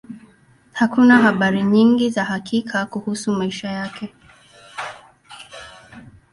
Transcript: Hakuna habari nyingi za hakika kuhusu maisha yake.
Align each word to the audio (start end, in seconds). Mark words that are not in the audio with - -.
Hakuna 0.73 1.17
habari 1.17 1.63
nyingi 1.63 2.09
za 2.09 2.23
hakika 2.23 2.85
kuhusu 2.85 3.31
maisha 3.31 3.71
yake. 3.71 4.13